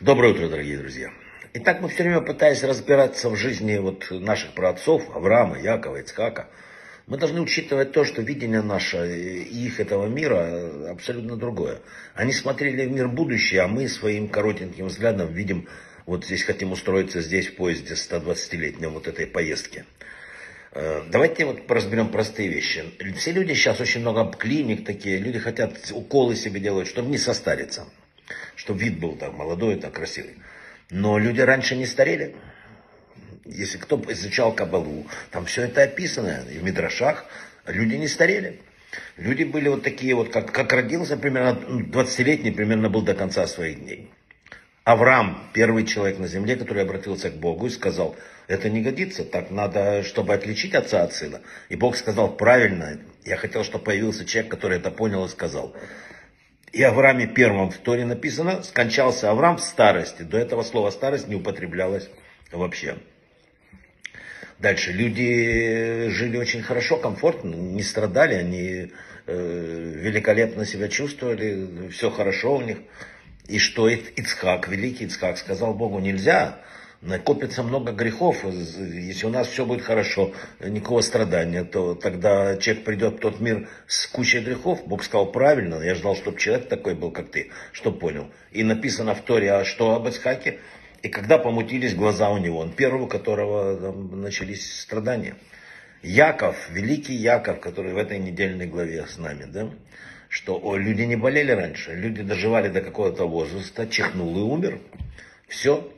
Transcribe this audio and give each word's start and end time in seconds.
Доброе 0.00 0.32
утро, 0.32 0.48
дорогие 0.48 0.78
друзья. 0.78 1.10
Итак, 1.52 1.82
мы 1.82 1.90
все 1.90 2.04
время 2.04 2.22
пытаясь 2.22 2.64
разбираться 2.64 3.28
в 3.28 3.36
жизни 3.36 3.76
вот 3.76 4.10
наших 4.10 4.54
праотцов, 4.54 5.14
Авраама, 5.14 5.60
Якова, 5.60 5.96
Ицхака, 6.00 6.48
мы 7.06 7.18
должны 7.18 7.42
учитывать 7.42 7.92
то, 7.92 8.06
что 8.06 8.22
видение 8.22 8.62
наше 8.62 9.14
и 9.14 9.66
их 9.66 9.78
этого 9.78 10.06
мира 10.06 10.88
абсолютно 10.90 11.36
другое. 11.36 11.82
Они 12.14 12.32
смотрели 12.32 12.86
в 12.86 12.92
мир 12.92 13.08
будущее, 13.08 13.60
а 13.60 13.68
мы 13.68 13.88
своим 13.88 14.28
коротеньким 14.28 14.86
взглядом 14.86 15.34
видим, 15.34 15.68
вот 16.06 16.24
здесь 16.24 16.44
хотим 16.44 16.72
устроиться 16.72 17.20
здесь 17.20 17.48
в 17.48 17.56
поезде 17.56 17.92
120-летнем 17.92 18.94
вот 18.94 19.06
этой 19.06 19.26
поездки. 19.26 19.84
Э, 20.72 21.02
давайте 21.10 21.44
вот 21.44 21.70
разберем 21.70 22.08
простые 22.08 22.48
вещи. 22.48 22.84
Все 23.18 23.32
люди 23.32 23.52
сейчас, 23.52 23.80
очень 23.80 24.00
много 24.00 24.32
клиник 24.32 24.86
такие, 24.86 25.18
люди 25.18 25.38
хотят 25.38 25.92
уколы 25.92 26.36
себе 26.36 26.58
делать, 26.58 26.88
чтобы 26.88 27.10
не 27.10 27.18
состариться. 27.18 27.86
Чтобы 28.56 28.80
вид 28.80 28.98
был 28.98 29.16
так 29.16 29.32
молодой, 29.32 29.76
так 29.76 29.92
красивый. 29.92 30.36
Но 30.90 31.18
люди 31.18 31.40
раньше 31.40 31.76
не 31.76 31.86
старели. 31.86 32.36
Если 33.44 33.78
кто 33.78 34.00
изучал 34.08 34.54
Кабалу, 34.54 35.06
там 35.30 35.46
все 35.46 35.62
это 35.62 35.82
описано. 35.82 36.44
И 36.50 36.58
в 36.58 36.62
Мидрашах 36.62 37.24
люди 37.66 37.94
не 37.94 38.08
старели. 38.08 38.60
Люди 39.16 39.44
были 39.44 39.68
вот 39.68 39.82
такие 39.82 40.14
вот, 40.14 40.32
как, 40.32 40.52
как 40.52 40.72
родился 40.72 41.16
примерно, 41.16 41.58
20-летний 41.60 42.50
примерно 42.50 42.88
был 42.88 43.02
до 43.02 43.14
конца 43.14 43.46
своих 43.46 43.80
дней. 43.80 44.10
Авраам, 44.84 45.50
первый 45.52 45.84
человек 45.84 46.18
на 46.18 46.26
земле, 46.26 46.56
который 46.56 46.82
обратился 46.82 47.30
к 47.30 47.34
Богу 47.34 47.66
и 47.66 47.70
сказал, 47.70 48.16
это 48.48 48.68
не 48.68 48.82
годится, 48.82 49.24
так 49.24 49.50
надо, 49.50 50.02
чтобы 50.02 50.34
отличить 50.34 50.74
отца 50.74 51.04
от 51.04 51.12
сына. 51.12 51.40
И 51.68 51.76
Бог 51.76 51.96
сказал, 51.96 52.36
правильно, 52.36 52.98
я 53.24 53.36
хотел, 53.36 53.62
чтобы 53.62 53.84
появился 53.84 54.24
человек, 54.24 54.50
который 54.50 54.78
это 54.78 54.90
понял 54.90 55.24
и 55.24 55.28
сказал. 55.28 55.76
И 56.72 56.82
Аврааме 56.82 57.26
первом 57.26 57.70
в 57.70 57.78
Торе 57.78 58.04
написано, 58.04 58.62
скончался 58.62 59.30
Авраам 59.30 59.56
в 59.56 59.62
старости. 59.62 60.22
До 60.22 60.38
этого 60.38 60.62
слова 60.62 60.90
старость 60.90 61.26
не 61.26 61.34
употреблялось 61.34 62.08
вообще. 62.52 62.98
Дальше. 64.60 64.92
Люди 64.92 66.08
жили 66.10 66.36
очень 66.36 66.62
хорошо, 66.62 66.98
комфортно, 66.98 67.54
не 67.54 67.82
страдали, 67.82 68.34
они 68.34 68.92
э, 69.26 69.92
великолепно 69.96 70.66
себя 70.66 70.88
чувствовали, 70.88 71.88
все 71.88 72.10
хорошо 72.10 72.56
у 72.56 72.60
них. 72.60 72.78
И 73.48 73.58
что 73.58 73.88
Ицхак, 73.88 74.68
великий 74.68 75.06
Ицхак, 75.06 75.38
сказал 75.38 75.74
Богу, 75.74 75.98
нельзя, 75.98 76.60
накопится 77.02 77.62
много 77.62 77.92
грехов, 77.92 78.44
если 78.44 79.26
у 79.26 79.30
нас 79.30 79.48
все 79.48 79.64
будет 79.64 79.82
хорошо, 79.82 80.32
никакого 80.60 81.00
страдания, 81.00 81.64
то 81.64 81.94
тогда 81.94 82.56
человек 82.56 82.84
придет 82.84 83.14
в 83.14 83.18
тот 83.20 83.40
мир 83.40 83.68
с 83.86 84.06
кучей 84.06 84.40
грехов. 84.40 84.86
Бог 84.86 85.02
сказал 85.02 85.32
правильно, 85.32 85.80
я 85.82 85.94
ждал, 85.94 86.14
чтобы 86.14 86.38
человек 86.38 86.68
такой 86.68 86.94
был, 86.94 87.10
как 87.10 87.30
ты, 87.30 87.50
что 87.72 87.90
понял. 87.90 88.30
И 88.52 88.62
написано 88.62 89.14
в 89.14 89.22
Торе, 89.22 89.52
а 89.52 89.64
что 89.64 89.94
об 89.94 90.06
Ицхаке? 90.08 90.58
И 91.02 91.08
когда 91.08 91.38
помутились 91.38 91.94
глаза 91.94 92.30
у 92.30 92.38
него, 92.38 92.58
он 92.58 92.72
первый, 92.72 93.04
у 93.04 93.06
которого 93.06 93.92
начались 93.92 94.80
страдания. 94.80 95.36
Яков, 96.02 96.70
великий 96.70 97.14
Яков, 97.14 97.60
который 97.60 97.92
в 97.94 97.98
этой 97.98 98.18
недельной 98.18 98.66
главе 98.66 99.06
с 99.06 99.18
нами, 99.18 99.44
да, 99.44 99.70
что 100.28 100.58
о, 100.62 100.76
люди 100.76 101.02
не 101.02 101.16
болели 101.16 101.52
раньше, 101.52 101.94
люди 101.94 102.22
доживали 102.22 102.68
до 102.68 102.82
какого-то 102.82 103.26
возраста, 103.26 103.86
чихнул 103.86 104.36
и 104.36 104.40
умер. 104.40 104.80
Все. 105.48 105.90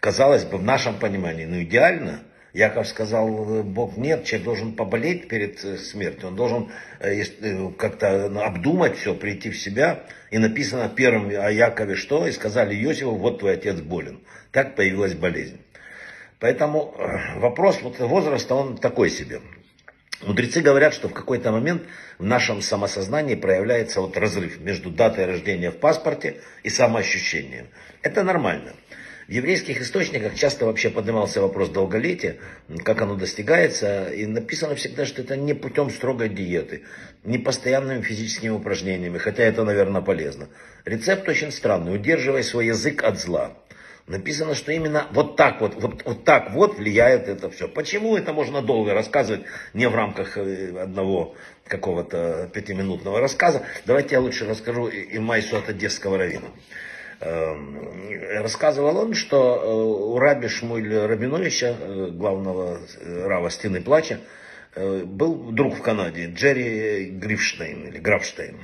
Казалось 0.00 0.44
бы, 0.44 0.58
в 0.58 0.62
нашем 0.62 0.98
понимании, 0.98 1.44
ну 1.44 1.62
идеально. 1.62 2.22
Яков 2.54 2.88
сказал, 2.88 3.62
Бог 3.62 3.96
нет, 3.96 4.24
человек 4.24 4.44
должен 4.44 4.72
поболеть 4.74 5.28
перед 5.28 5.62
э, 5.64 5.76
смертью, 5.76 6.28
он 6.28 6.36
должен 6.36 6.72
э, 6.98 7.22
э, 7.22 7.70
как-то 7.76 8.26
обдумать 8.44 8.96
все, 8.96 9.14
прийти 9.14 9.50
в 9.50 9.58
себя. 9.58 10.04
И 10.30 10.38
написано 10.38 10.88
первым 10.88 11.28
о 11.28 11.50
Якове 11.50 11.94
что? 11.94 12.26
И 12.26 12.32
сказали 12.32 12.74
Иосифу, 12.74 13.14
вот 13.16 13.40
твой 13.40 13.54
отец 13.54 13.80
болен. 13.80 14.20
Так 14.50 14.76
появилась 14.76 15.14
болезнь. 15.14 15.60
Поэтому 16.40 16.94
вопрос 17.36 17.82
вот 17.82 17.98
возраста, 17.98 18.54
он 18.54 18.78
такой 18.78 19.10
себе. 19.10 19.40
Мудрецы 20.22 20.60
говорят, 20.60 20.94
что 20.94 21.08
в 21.08 21.12
какой-то 21.12 21.52
момент 21.52 21.82
в 22.18 22.24
нашем 22.24 22.62
самосознании 22.62 23.34
проявляется 23.34 24.00
вот 24.00 24.16
разрыв 24.16 24.60
между 24.60 24.90
датой 24.90 25.26
рождения 25.26 25.70
в 25.70 25.78
паспорте 25.78 26.40
и 26.62 26.70
самоощущением. 26.70 27.68
Это 28.02 28.24
нормально. 28.24 28.74
В 29.28 29.30
еврейских 29.30 29.82
источниках 29.82 30.36
часто 30.36 30.64
вообще 30.64 30.88
поднимался 30.88 31.42
вопрос 31.42 31.68
долголетия, 31.68 32.38
как 32.82 33.02
оно 33.02 33.14
достигается, 33.14 34.08
и 34.08 34.24
написано 34.24 34.74
всегда, 34.74 35.04
что 35.04 35.20
это 35.20 35.36
не 35.36 35.52
путем 35.52 35.90
строгой 35.90 36.30
диеты, 36.30 36.84
не 37.24 37.36
постоянными 37.36 38.00
физическими 38.00 38.48
упражнениями, 38.48 39.18
хотя 39.18 39.42
это, 39.42 39.64
наверное, 39.64 40.00
полезно. 40.00 40.48
Рецепт 40.86 41.28
очень 41.28 41.52
странный, 41.52 41.94
удерживай 41.94 42.42
свой 42.42 42.68
язык 42.68 43.04
от 43.04 43.20
зла. 43.20 43.52
Написано, 44.06 44.54
что 44.54 44.72
именно 44.72 45.06
вот 45.10 45.36
так 45.36 45.60
вот, 45.60 45.74
вот, 45.74 46.06
вот 46.06 46.24
так 46.24 46.52
вот 46.52 46.78
влияет 46.78 47.28
это 47.28 47.50
все. 47.50 47.68
Почему 47.68 48.16
это 48.16 48.32
можно 48.32 48.62
долго 48.62 48.94
рассказывать, 48.94 49.42
не 49.74 49.86
в 49.90 49.94
рамках 49.94 50.38
э, 50.38 50.74
одного 50.80 51.34
какого-то 51.66 52.50
пятиминутного 52.54 53.20
рассказа. 53.20 53.60
Давайте 53.84 54.14
я 54.14 54.22
лучше 54.22 54.46
расскажу 54.46 54.86
и 54.86 55.18
Майсу 55.18 55.58
от 55.58 55.68
Одесского 55.68 56.16
равина. 56.16 56.48
Эм, 57.20 57.78
рассказывал 58.42 58.96
он, 58.98 59.14
что 59.14 59.56
э, 59.56 59.66
у 59.66 60.18
раби 60.18 60.46
Шмуэля 60.46 61.08
Рабиновича, 61.08 61.74
э, 61.78 62.10
главного 62.12 62.78
э, 63.00 63.26
рава 63.26 63.50
Стены 63.50 63.80
Плача, 63.80 64.20
был 64.76 65.50
друг 65.50 65.74
в 65.74 65.82
Канаде, 65.82 66.26
Джерри 66.26 67.10
Грифштейн 67.10 67.88
или 67.88 67.98
Графштейн. 67.98 68.60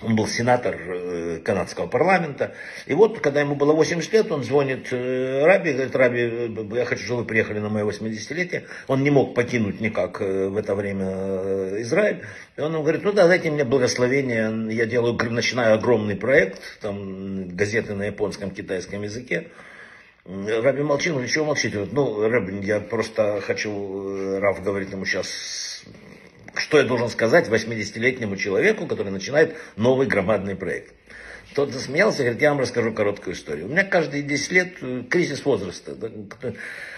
Он 0.00 0.14
был 0.14 0.28
сенатор 0.28 0.76
э, 0.76 1.40
канадского 1.44 1.88
парламента. 1.88 2.54
И 2.86 2.94
вот, 2.94 3.18
когда 3.18 3.40
ему 3.40 3.56
было 3.56 3.72
80 3.72 4.12
лет, 4.12 4.30
он 4.30 4.44
звонит 4.44 4.92
э, 4.92 5.44
Раби, 5.44 5.72
говорит, 5.72 5.96
Раби, 5.96 6.20
э, 6.20 6.76
я 6.76 6.84
хочу, 6.84 7.04
чтобы 7.04 7.22
вы 7.22 7.26
приехали 7.26 7.58
на 7.58 7.68
мое 7.68 7.84
80-летие. 7.84 8.66
Он 8.86 9.02
не 9.02 9.10
мог 9.10 9.34
покинуть 9.34 9.80
никак 9.80 10.20
в 10.20 10.56
это 10.56 10.76
время 10.76 11.80
Израиль. 11.82 12.22
И 12.56 12.60
он 12.60 12.74
ему 12.74 12.82
говорит, 12.82 13.02
ну 13.02 13.12
да, 13.12 13.26
дайте 13.26 13.50
мне 13.50 13.64
благословение, 13.64 14.72
я 14.72 14.86
делаю, 14.86 15.18
начинаю 15.30 15.74
огромный 15.74 16.14
проект, 16.14 16.78
там 16.80 17.48
газеты 17.48 17.94
на 17.94 18.04
японском, 18.04 18.52
китайском 18.52 19.02
языке. 19.02 19.48
Раби 20.24 20.82
молчит, 20.82 21.12
ну 21.12 21.26
чего 21.26 21.46
молчите? 21.46 21.74
Говорит, 21.74 21.92
ну, 21.92 22.28
Раби, 22.28 22.60
я 22.64 22.78
просто 22.80 23.40
хочу, 23.40 24.38
Рав 24.38 24.62
говорит 24.62 24.92
ему 24.92 25.04
сейчас 25.06 25.84
что 26.58 26.78
я 26.78 26.84
должен 26.84 27.08
сказать 27.08 27.48
80-летнему 27.48 28.36
человеку, 28.36 28.86
который 28.86 29.10
начинает 29.10 29.56
новый 29.76 30.06
громадный 30.06 30.56
проект? 30.56 30.92
Тот 31.54 31.72
засмеялся, 31.72 32.22
говорит, 32.22 32.42
я 32.42 32.50
вам 32.50 32.60
расскажу 32.60 32.92
короткую 32.92 33.34
историю. 33.34 33.66
У 33.66 33.68
меня 33.70 33.82
каждые 33.82 34.22
10 34.22 34.52
лет 34.52 34.74
э, 34.82 35.02
кризис 35.08 35.44
возраста. 35.44 35.94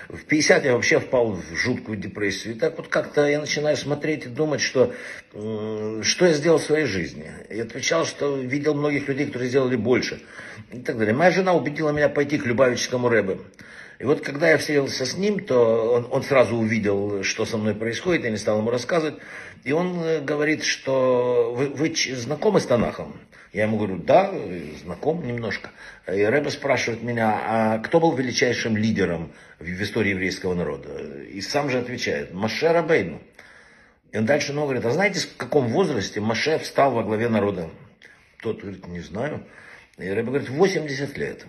В 0.09 0.25
50 0.25 0.65
я 0.65 0.75
вообще 0.75 0.99
впал 0.99 1.33
в 1.33 1.55
жуткую 1.55 1.97
депрессию. 1.99 2.57
И 2.57 2.59
так 2.59 2.77
вот 2.77 2.89
как-то 2.89 3.27
я 3.29 3.41
начинаю 3.41 3.77
смотреть 3.77 4.27
и 4.27 4.29
думать, 4.29 4.61
что, 4.61 4.93
что 5.33 6.27
я 6.27 6.33
сделал 6.33 6.59
в 6.59 6.63
своей 6.63 6.87
жизни. 6.87 7.31
И 7.49 7.61
отвечал, 7.61 8.05
что 8.05 8.37
видел 8.37 8.75
многих 8.75 9.07
людей, 9.09 9.27
которые 9.27 9.49
сделали 9.49 9.77
больше. 9.77 10.21
И 10.73 10.81
так 10.81 10.99
далее. 10.99 11.15
Моя 11.15 11.31
жена 11.31 11.55
убедила 11.55 11.91
меня 11.91 12.09
пойти 12.09 12.37
к 12.37 12.45
Любавическому 12.45 13.09
рэбе. 13.09 13.39
И 14.01 14.05
вот 14.05 14.23
когда 14.23 14.49
я 14.51 14.57
встретился 14.57 15.05
с 15.05 15.15
ним, 15.19 15.45
то 15.45 15.93
он, 15.93 16.09
он 16.11 16.23
сразу 16.23 16.57
увидел, 16.57 17.23
что 17.23 17.45
со 17.45 17.59
мной 17.59 17.75
происходит, 17.75 18.25
я 18.25 18.31
не 18.31 18.39
стал 18.39 18.59
ему 18.59 18.71
рассказывать. 18.71 19.17
И 19.63 19.73
он 19.73 20.03
э, 20.03 20.21
говорит, 20.23 20.65
что 20.65 21.53
вы, 21.55 21.67
вы 21.67 21.95
знакомы 21.95 22.61
с 22.61 22.67
Танахом? 22.67 23.21
Я 23.53 23.65
ему 23.65 23.77
говорю, 23.77 23.99
да, 23.99 24.33
знаком 24.83 25.27
немножко. 25.27 25.71
И 26.11 26.23
Рэбе 26.23 26.51
спрашивает 26.51 27.03
меня, 27.03 27.43
а 27.45 27.79
кто 27.81 28.01
был 28.01 28.17
величайшим 28.17 28.75
лидером 28.75 29.33
в, 29.59 29.65
в 29.65 29.83
истории 29.83 30.11
еврейского 30.11 30.55
народа? 30.55 30.89
И 31.31 31.43
сам 31.43 31.69
же 31.69 31.79
отвечает, 31.79 32.33
Маше 32.33 32.69
Рабейну. 32.69 33.21
И 34.13 34.17
он 34.17 34.25
дальше 34.25 34.55
ну, 34.55 34.63
говорит, 34.63 34.87
а 34.87 34.93
знаете, 34.93 35.21
в 35.21 35.37
каком 35.37 35.69
возрасте 35.69 36.21
Маше 36.21 36.59
встал 36.59 36.93
во 36.93 37.03
главе 37.03 37.29
народа? 37.29 37.69
Тот 38.41 38.63
говорит, 38.63 38.87
не 38.87 39.01
знаю. 39.01 39.45
И 39.99 40.09
Рэбе 40.09 40.29
говорит, 40.29 40.49
80 40.49 41.19
лет. 41.19 41.45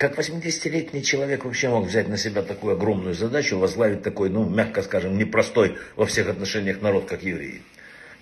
Как 0.00 0.18
80-летний 0.18 1.02
человек 1.02 1.44
вообще 1.44 1.68
мог 1.68 1.84
взять 1.84 2.08
на 2.08 2.16
себя 2.16 2.40
такую 2.40 2.72
огромную 2.72 3.12
задачу, 3.12 3.58
возглавить 3.58 4.02
такой, 4.02 4.30
ну, 4.30 4.48
мягко 4.48 4.80
скажем, 4.80 5.18
непростой 5.18 5.76
во 5.94 6.06
всех 6.06 6.30
отношениях 6.30 6.80
народ, 6.80 7.04
как 7.04 7.22
евреи? 7.22 7.60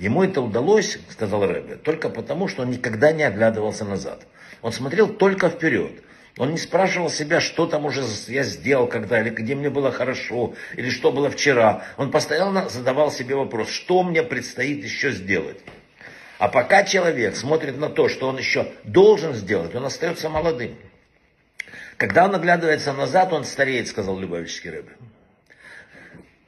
Ему 0.01 0.25
это 0.25 0.41
удалось, 0.41 0.99
сказал 1.09 1.47
Рэбе, 1.47 1.77
только 1.77 2.09
потому, 2.09 2.49
что 2.49 2.63
он 2.63 2.71
никогда 2.71 3.13
не 3.13 3.23
оглядывался 3.23 3.85
назад. 3.85 4.27
Он 4.61 4.73
смотрел 4.73 5.07
только 5.07 5.51
вперед. 5.51 5.93
Он 6.37 6.51
не 6.51 6.59
спрашивал 6.59 7.11
себя, 7.11 7.41
что 7.41 7.69
там 7.69 7.85
уже 7.87 8.03
я 8.27 8.43
сделал 8.43 8.89
когда, 8.89 9.21
или 9.21 9.31
где 9.31 9.55
мне 9.55 9.71
было 9.71 9.93
хорошо, 9.93 10.55
или 10.75 10.91
что 10.91 11.13
было 11.13 11.31
вчера. 11.31 11.85
Он 11.97 12.11
постоянно 12.11 12.69
задавал 12.69 13.13
себе 13.13 13.37
вопрос, 13.37 13.69
что 13.69 14.03
мне 14.03 14.25
предстоит 14.25 14.83
еще 14.83 15.13
сделать. 15.13 15.61
А 16.41 16.49
пока 16.49 16.83
человек 16.83 17.37
смотрит 17.37 17.79
на 17.79 17.89
то, 17.89 18.09
что 18.09 18.27
он 18.27 18.37
еще 18.37 18.67
должен 18.83 19.33
сделать, 19.33 19.77
он 19.77 19.85
остается 19.85 20.29
молодым. 20.29 20.75
Когда 21.99 22.27
он 22.27 22.35
оглядывается 22.35 22.93
назад, 22.93 23.33
он 23.33 23.45
стареет, 23.45 23.89
сказал 23.89 24.19
Любавический 24.19 24.71
рыба. 24.71 24.91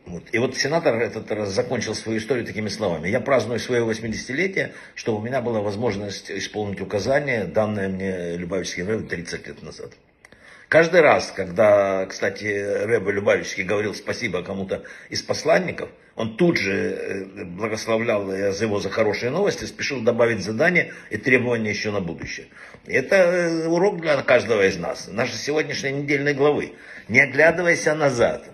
Вот. 0.06 0.22
И 0.32 0.38
вот 0.38 0.56
сенатор 0.56 0.94
этот 0.94 1.30
раз 1.32 1.50
закончил 1.50 1.94
свою 1.94 2.18
историю 2.18 2.46
такими 2.46 2.68
словами. 2.68 3.08
Я 3.08 3.20
праздную 3.20 3.58
свое 3.58 3.84
80-летие, 3.84 4.72
что 4.94 5.16
у 5.16 5.20
меня 5.20 5.40
была 5.40 5.60
возможность 5.60 6.30
исполнить 6.30 6.80
указание, 6.80 7.44
данное 7.44 7.88
мне 7.88 8.36
Любавичским 8.36 8.88
Рэбе 8.88 9.08
30 9.08 9.46
лет 9.48 9.62
назад. 9.62 9.90
Каждый 10.68 11.00
раз, 11.00 11.32
когда, 11.34 12.06
кстати, 12.06 12.44
Рэбе 12.84 13.10
Любавичский 13.10 13.64
говорил 13.64 13.92
спасибо 13.94 14.44
кому-то 14.44 14.84
из 15.08 15.20
посланников, 15.20 15.90
он 16.20 16.36
тут 16.36 16.58
же 16.58 16.72
э, 16.72 17.44
благословлял 17.46 18.30
его 18.30 18.78
за 18.78 18.90
хорошие 18.90 19.30
новости, 19.30 19.64
спешил 19.64 20.02
добавить 20.02 20.44
задания 20.44 20.92
и 21.08 21.16
требования 21.16 21.70
еще 21.70 21.90
на 21.92 22.00
будущее. 22.02 22.48
Это 22.86 23.16
э, 23.16 23.66
урок 23.68 24.02
для 24.02 24.20
каждого 24.20 24.66
из 24.66 24.76
нас, 24.76 25.08
нашей 25.10 25.36
сегодняшней 25.36 25.92
недельной 25.92 26.34
главы. 26.34 26.74
Не 27.08 27.20
оглядывайся 27.20 27.94
назад, 27.94 28.44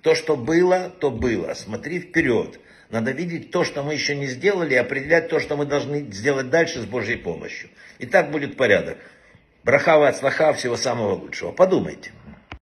то, 0.00 0.16
что 0.16 0.34
было, 0.34 0.90
то 0.98 1.12
было. 1.12 1.54
Смотри 1.54 2.00
вперед. 2.00 2.58
Надо 2.90 3.12
видеть 3.12 3.52
то, 3.52 3.62
что 3.62 3.84
мы 3.84 3.92
еще 3.92 4.16
не 4.16 4.26
сделали, 4.26 4.74
и 4.74 4.78
определять 4.78 5.28
то, 5.28 5.38
что 5.38 5.56
мы 5.56 5.64
должны 5.64 6.00
сделать 6.10 6.50
дальше 6.50 6.80
с 6.80 6.86
Божьей 6.86 7.18
помощью. 7.18 7.70
И 8.00 8.06
так 8.06 8.32
будет 8.32 8.56
порядок. 8.56 8.98
Брахава 9.62 10.08
от 10.08 10.16
слаха, 10.16 10.52
всего 10.54 10.76
самого 10.76 11.14
лучшего. 11.14 11.52
Подумайте. 11.52 12.10